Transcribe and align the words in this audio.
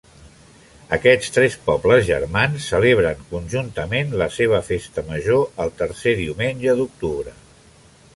Aquests 0.95 1.33
tres 1.33 1.57
pobles 1.65 2.07
germans 2.07 2.69
celebren 2.73 3.21
conjuntament 3.33 4.15
la 4.23 4.29
seva 4.39 4.63
festa 4.71 5.05
major 5.11 5.45
el 5.67 5.75
tercer 5.83 6.15
diumenge 6.23 6.75
d'octubre. 6.81 7.35